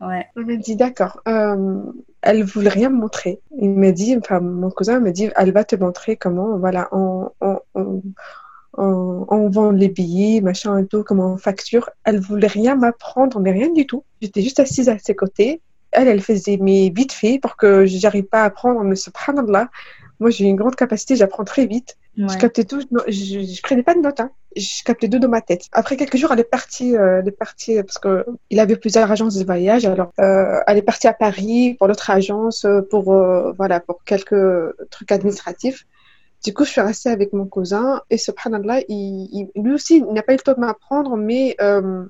[0.00, 0.26] Ouais.
[0.36, 1.20] Elle m'a dit d'accord.
[1.26, 1.80] Euh,
[2.22, 3.40] elle voulait rien me montrer.
[3.60, 7.30] Il m'a dit, enfin mon cousin m'a dit, elle va te montrer comment, voilà, on,
[7.40, 8.02] on, on,
[9.28, 11.90] on, vend les billets, machin et tout, comment on facture.
[12.04, 14.04] Elle voulait rien m'apprendre, mais rien du tout.
[14.22, 15.60] J'étais juste assise à ses côtés.
[15.90, 19.70] Elle, elle faisait mes vite fait pour que j'arrive pas à apprendre, mais subhanallah,
[20.20, 21.96] moi j'ai une grande capacité, j'apprends très vite.
[22.18, 24.32] Je captais tout, je, je, prenais pas de notes, hein.
[24.56, 25.66] je captais tout dans ma tête.
[25.70, 29.10] Après quelques jours, elle est partie, euh, elle est partie parce que il avait plusieurs
[29.10, 29.84] agences de voyage.
[29.84, 34.02] Alors, euh, elle est partie à Paris pour l'autre agence, euh, pour euh, voilà, pour
[34.02, 34.34] quelques
[34.90, 35.86] trucs administratifs.
[36.44, 40.12] Du coup, je suis restée avec mon cousin et subhanallah, il, il lui aussi, il
[40.12, 42.04] n'a pas eu le temps de m'apprendre, mais euh,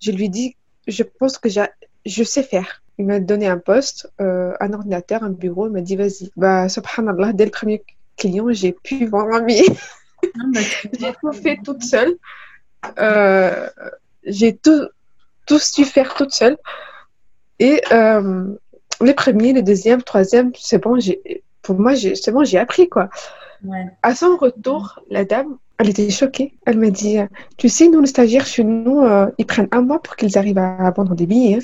[0.00, 2.82] je lui dis, je pense que je sais faire.
[2.98, 5.66] Il m'a donné un poste, euh, un ordinateur, un bureau.
[5.66, 6.30] Il m'a dit, vas-y.
[6.36, 7.84] Bah, subhanallah, dès le premier
[8.16, 9.66] client, j'ai pu vendre un billet.
[10.52, 10.60] Bah,
[10.98, 12.16] j'ai tout fait toute seule.
[12.98, 13.68] Euh,
[14.24, 14.88] j'ai tout,
[15.46, 16.56] tout su faire toute seule.
[17.58, 18.46] Et euh,
[19.02, 20.98] les premiers, le deuxième, le troisième, c'est bon,
[21.62, 23.08] pour moi, c'est bon, j'ai appris, quoi.
[24.02, 26.54] À son retour, la dame, elle était choquée.
[26.66, 27.18] Elle m'a dit,
[27.56, 30.58] tu sais, nous, les stagiaires chez nous, euh, ils prennent un mois pour qu'ils arrivent
[30.58, 31.56] à vendre des billets.
[31.56, 31.60] Hein.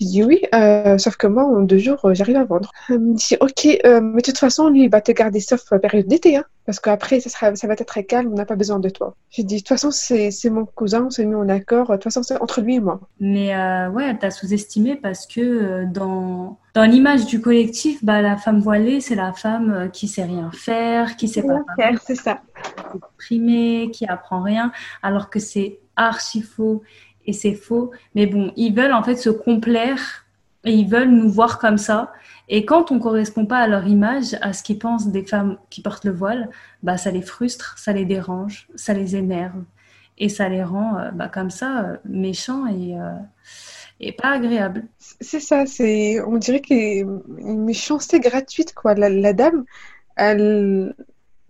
[0.00, 2.70] J'ai dit oui, euh, sauf que moi, en deux jours, euh, j'arrive à vendre.
[2.88, 5.74] Elle me dit, ok, euh, mais de toute façon, lui, il va te garder sauf
[5.82, 8.54] période d'été, hein, parce qu'après, ça, sera, ça va être très calme, on n'a pas
[8.54, 9.16] besoin de toi.
[9.30, 12.04] J'ai dit, de toute façon, c'est mon cousin, on s'est mis en accord, de toute
[12.04, 13.00] façon, c'est entre lui et moi.
[13.18, 13.48] Mais
[13.88, 19.00] ouais, elle t'a sous-estimé parce que dans, dans l'image du collectif, bah, la femme voilée,
[19.00, 22.40] c'est la femme qui sait rien faire, qui sait pas faire, c'est ça.
[23.18, 24.70] Primée, qui apprend rien,
[25.02, 26.82] alors que c'est archi faux
[27.28, 27.92] et c'est faux.
[28.14, 30.26] Mais bon, ils veulent en fait se complaire
[30.64, 32.10] et ils veulent nous voir comme ça.
[32.48, 35.82] Et quand on correspond pas à leur image, à ce qu'ils pensent des femmes qui
[35.82, 36.48] portent le voile,
[36.82, 39.62] bah ça les frustre, ça les dérange, ça les énerve
[40.16, 43.12] et ça les rend euh, bah, comme ça euh, méchants et, euh,
[44.00, 44.84] et pas agréables.
[44.98, 48.94] C'est ça, c'est on dirait qu'il y a une méchanceté gratuite quoi.
[48.94, 49.64] La, la dame,
[50.16, 50.94] elle,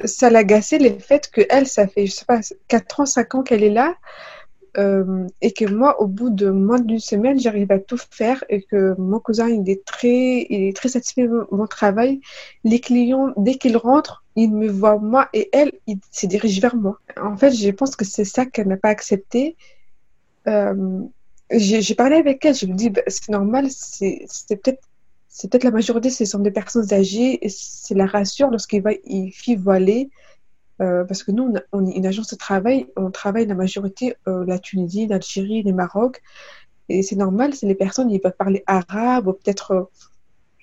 [0.04, 3.42] ça l'agaçait le fait que elle, ça fait je sais pas 4 ans, 5 ans
[3.44, 3.94] qu'elle est là
[4.76, 8.62] euh, et que moi, au bout de moins d'une semaine, j'arrive à tout faire et
[8.62, 12.20] que mon cousin, il est très, il est très satisfait de mon travail.
[12.64, 16.76] Les clients, dès qu'ils rentrent, ils me voient moi et elle, ils se dirigent vers
[16.76, 17.00] moi.
[17.20, 19.56] En fait, je pense que c'est ça qu'elle n'a pas accepté.
[20.46, 21.00] Euh,
[21.50, 24.82] j'ai parlé avec elle, je me dis, bah, c'est normal, c'est peut-être
[25.28, 28.90] c'est peut-être la majorité, ce sont des personnes âgées et c'est la rassure lorsqu'il va,
[29.04, 30.10] il fit voiler
[30.80, 34.44] euh, parce que nous, on, est une agence de travail, on travaille la majorité, euh,
[34.46, 36.22] la Tunisie, l'Algérie, les Maroc.
[36.88, 39.82] Et c'est normal, c'est les personnes, ils peuvent parler arabe ou peut-être, euh,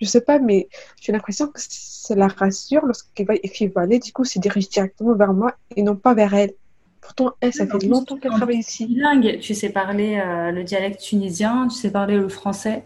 [0.01, 0.69] je sais pas, mais
[1.01, 5.33] j'ai l'impression que ça la rassure lorsqu'il va, aller, du coup, se dirige directement vers
[5.33, 6.53] moi et non pas vers elle.
[7.01, 8.87] Pourtant, elle, ça fait longtemps qu'elle travaille ici.
[8.87, 10.19] Bilingue, tu sais parler
[10.51, 12.83] le dialecte tunisien, tu sais parler le français.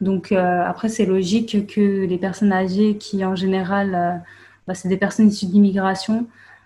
[0.00, 4.24] Donc après, c'est logique que les personnes âgées qui, en général,
[4.70, 6.22] bah, c'est des personnes issues de euh,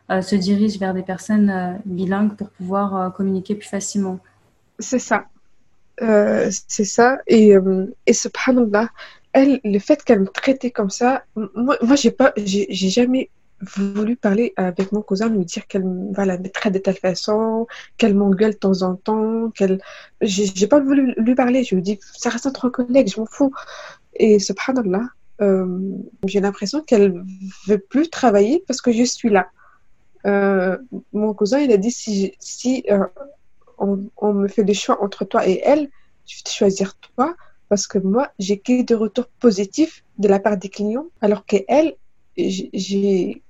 [0.08, 4.18] se dirige vers des personnes euh, bilingues pour pouvoir euh, communiquer plus facilement.
[4.78, 5.26] C'est ça.
[5.98, 7.18] c'est ça.
[7.26, 7.54] Et,
[8.06, 8.88] et subhanallah,
[9.32, 14.16] elle, le fait qu'elle me traitait comme ça, moi, moi j'ai pas, j'ai jamais voulu
[14.16, 18.52] parler avec mon cousin, lui dire qu'elle voilà, me traite de telle façon, qu'elle m'engueule
[18.52, 19.80] de temps en temps, qu'elle.
[20.20, 21.64] J'ai pas voulu lui parler.
[21.64, 23.52] Je lui dis, ça reste entre collègues, je m'en fous.
[24.14, 25.08] Et subhanallah,
[25.40, 25.80] euh,
[26.26, 27.24] j'ai l'impression qu'elle
[27.66, 29.48] veut plus travailler parce que je suis là.
[30.26, 30.78] Euh,
[31.12, 33.06] mon cousin, il a dit si, euh,
[33.78, 35.90] on, me fait des choix entre toi et elle,
[36.26, 37.34] je vais choisir toi
[37.68, 41.96] parce que moi, j'ai que des retours positifs de la part des clients, alors qu'elle,
[42.36, 43.42] j'ai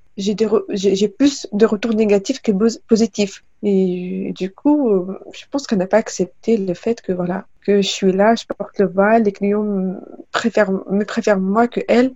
[1.19, 2.53] plus de retours négatifs que
[2.89, 3.45] positifs.
[3.63, 7.83] Et du coup, euh, je pense qu'elle n'a pas accepté le fait que voilà, que
[7.83, 9.97] je suis là, je porte le voile, les clients
[10.33, 12.13] préfèrent, me préfèrent moi que elle.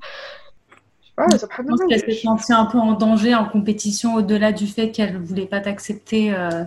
[1.19, 5.15] Je pense qu'elle s'est sentie un peu en danger, en compétition, au-delà du fait qu'elle
[5.15, 6.65] ne voulait pas t'accepter euh,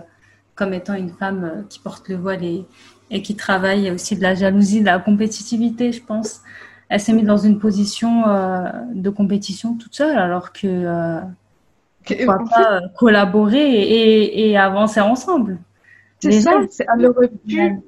[0.54, 2.66] comme étant une femme euh, qui porte le voile et,
[3.10, 3.80] et qui travaille.
[3.80, 6.42] Il y a aussi de la jalousie, de la compétitivité, je pense
[6.92, 11.20] elle s'est mise dans une position euh, de compétition toute seule, alors que euh,
[12.04, 15.58] pourquoi pas collaborer et, avancer ensemble.
[16.20, 16.60] C'est ça.
[16.94, 17.80] Elle aurait pu,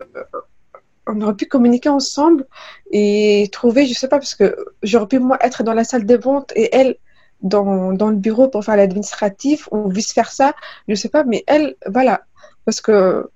[1.07, 2.47] on aurait pu communiquer ensemble
[2.91, 6.17] et trouver, je sais pas, parce que j'aurais pu moi être dans la salle de
[6.17, 6.97] vente et elle
[7.43, 10.55] dans, dans le bureau pour faire l'administratif ou vice versa,
[10.89, 12.23] je sais pas, mais elle, voilà,
[12.65, 13.29] parce que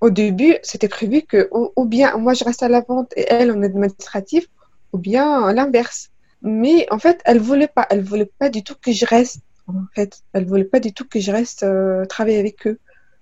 [0.00, 3.50] au début, c'était prévu que ou, bien moi je reste à la vente et elle
[3.50, 4.46] en administratif,
[4.92, 6.10] ou bien l'inverse.
[6.40, 9.40] Mais en fait, elle voulait pas, elle voulait pas du tout que je reste.
[9.66, 12.78] En fait, elle voulait pas du tout que je reste euh, travailler avec eux.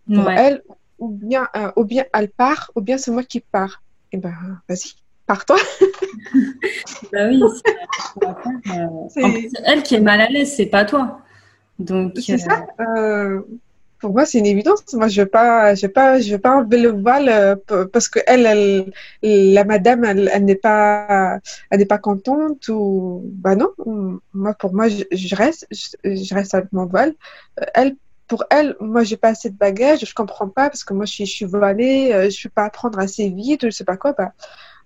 [0.06, 0.62] Pour elle,
[0.98, 3.82] ou bien, euh, ou bien elle part, ou bien c'est moi qui pars.
[4.12, 4.32] Et eh ben,
[4.68, 4.92] vas-y,
[5.26, 5.56] pars-toi.
[7.12, 7.42] bah oui,
[9.08, 11.20] c'est euh, elle qui est mal à l'aise, c'est pas toi.
[11.78, 12.12] Donc.
[12.18, 12.66] C'est ça
[13.98, 14.82] pour moi, c'est une évidence.
[14.94, 18.08] Moi, je vais pas, je vais pas, je vais pas enlever le voile euh, parce
[18.08, 18.46] que elle,
[19.22, 21.40] elle la madame, elle, elle n'est pas,
[21.70, 23.70] elle n'est pas contente ou, bah non.
[24.34, 27.14] Moi, pour moi, je, reste, je, reste avec mon voile.
[27.60, 27.96] Euh, elle,
[28.28, 30.04] pour elle, moi, j'ai pas assez de bagages.
[30.04, 33.28] Je comprends pas parce que moi, je suis, voilée, euh, je peux pas apprendre assez
[33.30, 34.12] vite, je sais pas quoi.
[34.12, 34.32] Bah,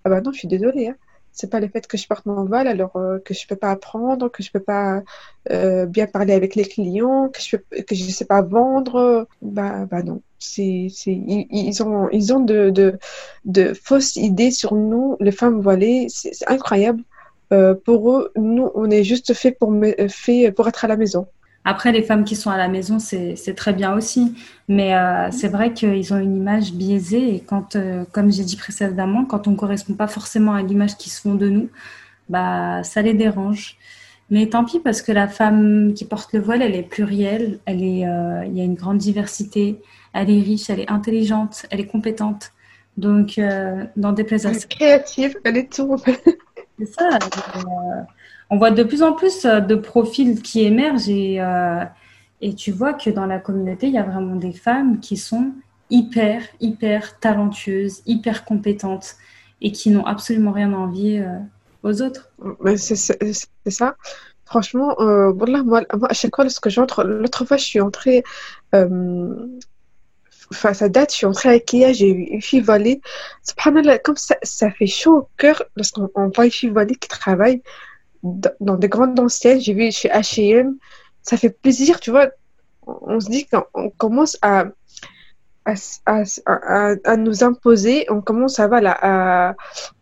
[0.05, 0.89] ah bah non, je suis désolée.
[0.89, 0.97] Hein
[1.33, 3.71] c'est pas le fait que je porte mon voile alors euh, que je peux pas
[3.71, 5.03] apprendre, que je peux pas
[5.51, 9.27] euh, bien parler avec les clients, que je peux, que je sais pas vendre.
[9.43, 10.23] Bah, bah non.
[10.39, 12.99] C'est, c'est, ils, ont, ils ont de, de,
[13.45, 16.07] de, fausses idées sur nous, les femmes voilées.
[16.09, 17.03] C'est, incroyable.
[17.53, 19.75] Euh, pour eux, nous, on est juste fait pour,
[20.09, 21.27] fait pour être à la maison.
[21.65, 24.35] Après, les femmes qui sont à la maison, c'est très bien aussi.
[24.69, 27.35] Mais euh, c'est vrai qu'ils ont une image biaisée.
[27.35, 30.97] Et quand, euh, comme j'ai dit précédemment, quand on ne correspond pas forcément à l'image
[30.97, 31.69] qu'ils se font de nous,
[32.31, 33.77] bah, ça les dérange.
[34.31, 37.59] Mais tant pis, parce que la femme qui porte le voile, elle est plurielle.
[37.67, 39.81] Elle est, euh, il y a une grande diversité.
[40.15, 42.53] Elle est riche, elle est intelligente, elle est compétente.
[42.97, 43.41] Donc,
[43.97, 44.51] dans des plaisirs.
[44.51, 45.97] Elle est créative, elle est tout.
[46.79, 47.19] c'est ça
[48.51, 51.85] on voit de plus en plus euh, de profils qui émergent et, euh,
[52.41, 55.53] et tu vois que dans la communauté, il y a vraiment des femmes qui sont
[55.89, 59.17] hyper, hyper talentueuses, hyper compétentes
[59.61, 61.39] et qui n'ont absolument rien à envier euh,
[61.83, 62.31] aux autres.
[62.77, 63.97] C'est ça.
[64.45, 68.25] Franchement, euh, moi, à chaque fois, lorsque j'entre, l'autre fois, je suis entrée,
[68.73, 73.01] enfin, ça date, je suis entrée à Ikea, j'ai eu une fille volée.
[74.03, 77.63] comme ça, ça fait chaud au cœur lorsqu'on voit une fille volée qui travaille
[78.23, 80.77] dans des grandes anciennes, j'ai vu chez H&M,
[81.23, 82.29] ça fait plaisir, tu vois.
[82.87, 84.67] On se dit qu'on commence à,
[85.65, 85.75] à,
[86.07, 89.55] à, à, nous imposer, on commence à, voilà,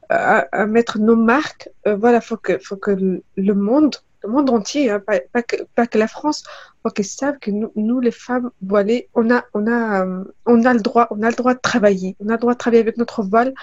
[0.09, 1.68] à, mettre nos marques.
[1.87, 5.57] Euh, voilà, faut que, faut que le monde, le monde entier, hein, pas, pas, que,
[5.74, 6.44] pas que la France,
[6.83, 10.64] faut qu'ils savent que nous, nous, les femmes voilées, on a, on a, euh, on
[10.64, 12.83] a le droit, on a le droit de travailler, on a le droit de travailler
[12.83, 13.54] avec notre voile,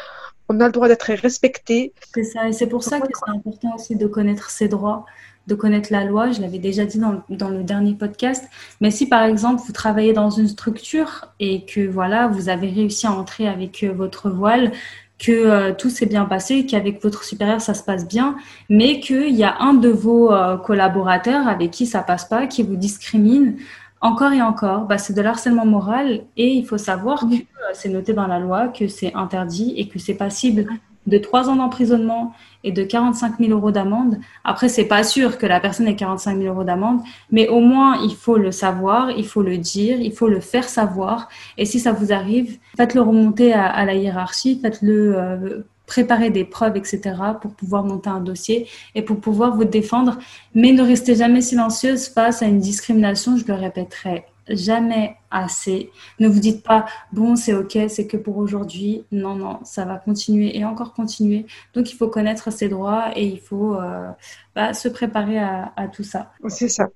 [0.47, 1.93] on a le droit d'être respecté.
[2.13, 5.05] C'est ça, et c'est pour ça que c'est important aussi de connaître ses droits,
[5.47, 6.31] de connaître la loi.
[6.31, 8.45] Je l'avais déjà dit dans, dans, le dernier podcast.
[8.79, 13.07] Mais si par exemple vous travaillez dans une structure et que voilà, vous avez réussi
[13.07, 14.71] à entrer avec euh, votre voile,
[15.17, 18.35] que euh, tout s'est bien passé, qu'avec votre supérieur ça se passe bien,
[18.69, 22.63] mais qu'il y a un de vos euh, collaborateurs avec qui ça passe pas, qui
[22.63, 23.57] vous discrimine,
[24.01, 27.89] encore et encore, bah, c'est de l'harcèlement moral et il faut savoir que euh, c'est
[27.89, 30.67] noté dans la loi que c'est interdit et que c'est passible
[31.05, 34.17] de 3 ans d'emprisonnement et de 45 000 euros d'amende.
[34.43, 38.01] Après, c'est pas sûr que la personne ait 45 000 euros d'amende, mais au moins,
[38.03, 41.29] il faut le savoir, il faut le dire, il faut le faire savoir.
[41.57, 46.75] Et si ça vous arrive, faites-le remonter à, la hiérarchie, faites-le euh, préparer des preuves,
[46.77, 47.01] etc.,
[47.39, 50.17] pour pouvoir monter un dossier et pour pouvoir vous défendre.
[50.55, 55.91] Mais ne restez jamais silencieuse face à une discrimination, je le répéterai jamais assez.
[56.19, 59.05] Ne vous dites pas, bon, c'est ok, c'est que pour aujourd'hui.
[59.11, 61.45] Non, non, ça va continuer et encore continuer.
[61.73, 64.09] Donc, il faut connaître ses droits et il faut euh,
[64.55, 66.31] bah, se préparer à, tout ça.
[66.47, 66.89] C'est ça.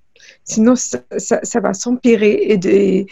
[0.44, 3.08] Sinon, ça, va s'empirer et,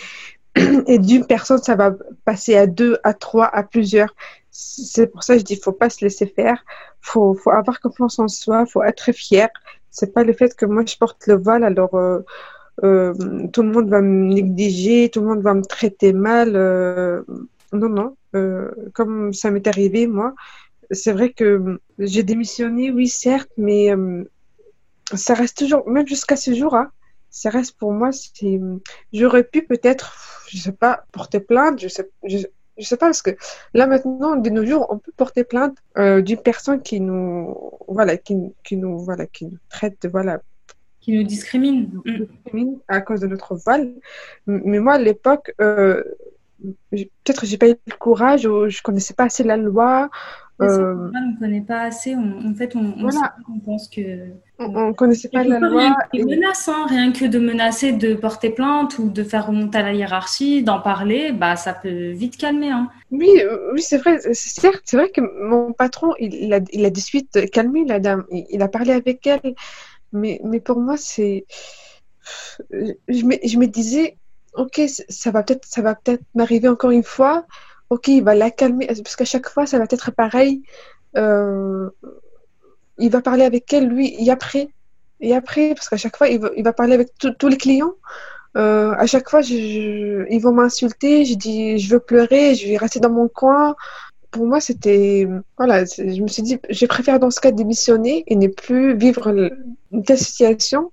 [0.88, 1.94] et d'une personne, ça va
[2.26, 4.14] passer à deux, à trois, à plusieurs
[4.60, 6.66] c'est pour ça que je dis faut pas se laisser faire
[7.00, 9.50] faut faut avoir confiance en soi faut être fier
[9.92, 12.22] c'est pas le fait que moi je porte le voile alors euh,
[12.84, 13.14] euh,
[13.52, 17.24] tout le monde va me négliger tout le monde va me traiter mal euh,
[17.74, 18.16] non non
[18.94, 20.36] comme ça m'est arrivé moi.
[20.92, 23.90] C'est vrai que j'ai démissionné oui certes mais
[25.14, 26.92] ça reste toujours même jusqu'à ce jour hein,
[27.30, 28.10] ça reste pour moi,
[29.14, 32.40] j'aurais pu peut-être, je sais pas, porter plainte, je sais, je,
[32.80, 33.32] sais pas parce que
[33.74, 37.56] là maintenant, de nos jours, on peut porter plainte euh, d'une personne qui nous,
[37.88, 40.42] voilà, qui, qui nous, voilà, qui nous traite, voilà,
[41.08, 42.02] qui nous discrimine.
[42.90, 43.94] à cause de notre voile.
[44.46, 46.04] Mais moi, à l'époque, euh,
[46.92, 50.10] peut-être j'ai pas eu le courage ou je connaissais pas assez la loi.
[50.60, 51.12] Euh...
[51.14, 52.16] on ne connaît pas assez.
[52.16, 54.02] en fait, on, on, pense que.
[54.60, 55.96] On ne connaissait pas la loi.
[56.12, 59.78] Rien que, menaces, hein, rien que de menacer de porter plainte ou de faire remonter
[59.78, 62.72] à la hiérarchie, d'en parler, bah, ça peut vite calmer.
[62.72, 62.90] Hein.
[63.12, 64.20] Oui, euh, oui c'est vrai.
[64.34, 68.26] Certes, c'est vrai que mon patron, il, a, il a de suite calmé la dame.
[68.32, 69.54] Il, a parlé avec elle.
[70.12, 71.46] Mais, mais pour moi, c'est.
[72.72, 74.18] Je me, je me disais,
[74.54, 75.68] ok, ça va peut-être,
[76.04, 77.46] peut-être m'arriver encore une fois.
[77.90, 80.62] Ok, il va la calmer parce qu'à chaque fois, ça va être pareil.
[81.16, 81.90] Euh,
[82.98, 84.70] il va parler avec elle, lui, et après.
[85.20, 87.94] Et après, parce qu'à chaque fois, il va, il va parler avec tous les clients.
[88.58, 91.26] Euh, à chaque fois, ils vont m'insulter.
[91.26, 93.76] Je dis, je veux pleurer, je vais rester dans mon coin
[94.38, 95.28] pour moi, c'était.
[95.58, 99.30] Voilà, je me suis dit, je préfère dans ce cas démissionner et ne plus vivre
[99.92, 100.92] une telle situation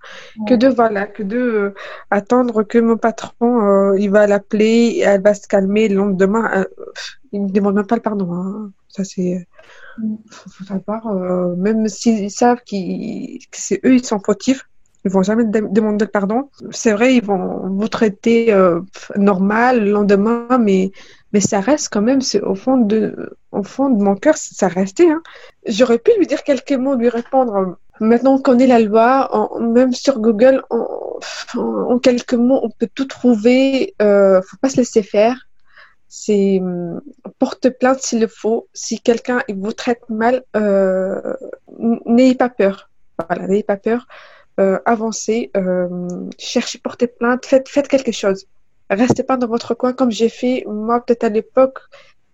[0.49, 1.75] que de, voilà, que de euh,
[2.11, 6.51] attendre que mon patron, euh, il va l'appeler, elle va se calmer le lendemain.
[6.55, 6.65] Euh,
[7.33, 8.33] il ne demande même pas le pardon.
[8.33, 8.73] Hein.
[8.89, 9.47] Ça, c'est.
[9.99, 10.15] Mm.
[10.31, 11.15] Faut, savoir,
[11.57, 12.77] même s'ils savent que
[13.53, 14.67] c'est eux, ils sont fautifs,
[15.05, 16.49] ils vont jamais demander le pardon.
[16.71, 18.57] C'est vrai, ils vont vous traiter
[19.17, 20.93] normal le lendemain, mais
[21.35, 24.69] mais ça reste quand même, c'est au fond de, au fond de mon cœur, ça
[24.69, 25.11] restait.
[25.11, 25.21] Hein.
[25.67, 27.77] J'aurais pu lui dire quelques mots, lui répondre.
[27.99, 29.29] Maintenant, on connaît la loi,
[29.61, 33.97] même sur Google, en, quelques mots, on peut tout trouver.
[34.01, 35.49] Euh, faut pas se laisser faire.
[36.07, 36.63] C'est
[37.41, 38.69] porte plainte s'il le faut.
[38.73, 41.35] Si quelqu'un vous traite mal, euh,
[42.07, 42.91] n'ayez pas peur.
[43.19, 44.07] Voilà, n'ayez pas peur.
[44.61, 48.47] Euh, avancez, euh, cherchez, portez plainte, faites, faites quelque chose
[48.95, 51.79] restez pas dans votre coin comme j'ai fait moi peut-être à l'époque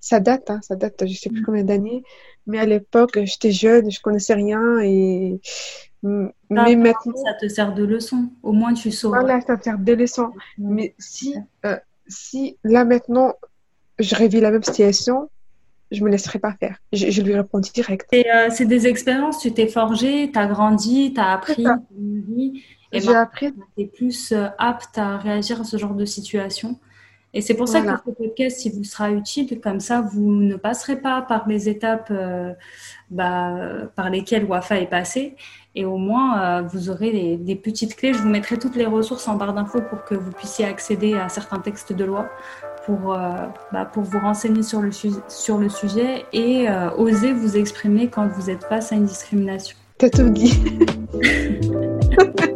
[0.00, 1.44] ça date hein, ça date je sais plus mm.
[1.44, 2.02] combien d'années
[2.46, 5.40] mais à l'époque j'étais jeune je connaissais rien et
[6.02, 9.78] mais maintenant ça te sert de leçon au moins tu sauras voilà ça te sert
[9.78, 11.76] de leçon mais si euh,
[12.08, 13.34] si là maintenant
[13.98, 15.28] je révis la même situation
[15.90, 16.76] je me laisserai pas faire.
[16.92, 18.08] Je, lui réponds direct.
[18.12, 21.66] Euh, c'est des expériences, tu t'es forgé, tu as grandi, tu as appris.
[22.92, 23.52] J'ai appris.
[23.76, 26.78] Tu es plus euh, apte à réagir à ce genre de situation.
[27.32, 29.60] Et c'est pour ça que ce podcast, il vous sera utile.
[29.60, 32.52] Comme ça, vous ne passerez pas par les étapes euh,
[33.08, 33.54] bah,
[33.94, 35.36] par lesquelles Wafa est passé.
[35.76, 38.12] Et au moins, euh, vous aurez des, petites clés.
[38.14, 41.28] Je vous mettrai toutes les ressources en barre d'infos pour que vous puissiez accéder à
[41.28, 42.28] certains textes de loi
[42.84, 43.16] pour,
[43.72, 48.50] bah, pour vous renseigner sur le, sur le sujet et oser vous exprimer quand vous
[48.50, 49.76] êtes face à une discrimination.
[49.98, 50.60] T'as tout dit.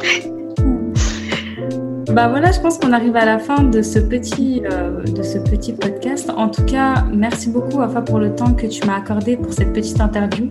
[2.15, 5.37] Bah voilà, je pense qu'on arrive à la fin de ce petit, euh, de ce
[5.37, 6.31] petit podcast.
[6.37, 9.73] En tout cas, merci beaucoup Afa pour le temps que tu m'as accordé pour cette
[9.73, 10.49] petite interview.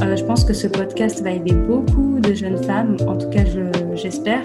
[0.00, 3.44] Euh, je pense que ce podcast va aider beaucoup de jeunes femmes, en tout cas
[3.94, 4.42] j'espère.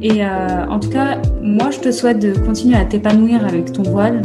[0.00, 3.82] Et euh, en tout cas, moi je te souhaite de continuer à t'épanouir avec ton
[3.82, 4.22] voile.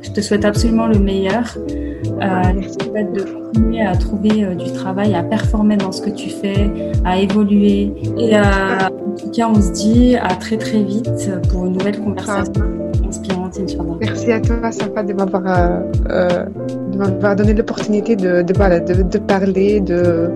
[0.00, 1.58] Je te souhaite absolument le meilleur.
[2.04, 6.70] Euh, de continuer à trouver euh, du travail, à performer dans ce que tu fais,
[7.04, 7.92] à évoluer.
[8.18, 11.98] Et euh, en tout cas, on se dit à très très vite pour une nouvelle
[12.00, 12.64] conversation
[13.08, 13.96] inspirante, Inch'Allah.
[14.00, 20.30] Merci à toi, sympa de m'avoir euh, donné l'opportunité de, de, de, de, parler, de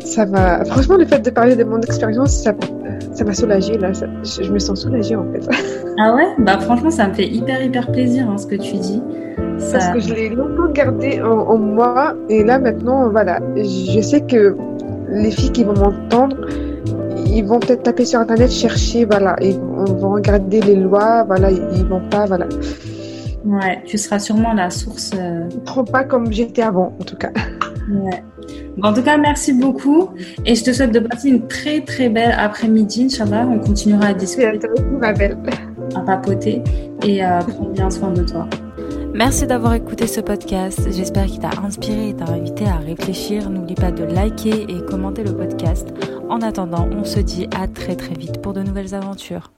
[0.00, 0.64] ça va.
[0.64, 2.52] Franchement, le fait de parler de mon expérience, ça,
[3.12, 3.92] ça m'a soulagée là.
[3.92, 5.48] je, me sens soulagée en fait.
[5.98, 6.26] Ah ouais?
[6.38, 9.00] Bah franchement, ça me fait hyper hyper plaisir hein, ce que tu dis.
[9.72, 14.56] Parce que je l'ai longtemps gardé en, moi et là maintenant, voilà, je sais que
[15.08, 16.36] les filles qui vont m'entendre,
[17.26, 21.86] ils vont peut-être taper sur internet, chercher, voilà, ils vont regarder les lois, voilà, ils
[21.86, 22.46] vont pas, voilà.
[23.44, 25.10] Ouais, tu seras sûrement la source.
[25.14, 27.30] Euh, Trop pas comme j'étais avant, en tout cas.
[27.90, 28.24] Ouais.
[28.82, 30.08] en tout cas, merci beaucoup
[30.46, 33.46] et je te souhaite de passer une très très belle après-midi, Inch'Allah.
[33.46, 34.46] On continuera à discuter.
[34.46, 35.36] Merci à toi, ma belle.
[35.94, 36.62] À papoter
[37.04, 38.48] et euh, prends bien soin de toi.
[39.14, 40.90] Merci d'avoir écouté ce podcast.
[40.90, 43.48] J'espère qu'il t'a inspiré et t'a invité à réfléchir.
[43.48, 45.88] N'oublie pas de liker et commenter le podcast.
[46.28, 49.52] En attendant, on se dit à très très vite pour de nouvelles aventures.